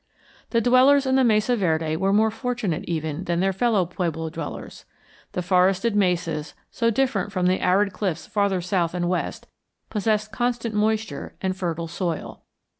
[0.49, 4.85] The dwellers in the Mesa Verde were more fortunate even than their fellow pueblo dwellers.
[5.33, 9.45] The forested mesas, so different from the arid cliffs farther south and west,
[9.91, 12.41] possessed constant moisture and fertile soil.